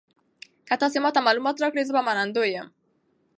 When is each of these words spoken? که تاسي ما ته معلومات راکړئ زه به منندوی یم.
که 0.67 0.73
تاسي 0.81 0.97
ما 1.03 1.09
ته 1.15 1.19
معلومات 1.27 1.55
راکړئ 1.63 1.83
زه 1.89 1.93
به 1.95 2.01
منندوی 2.07 2.49
یم. 2.55 2.67